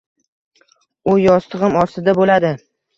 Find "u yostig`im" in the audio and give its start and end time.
1.13-1.79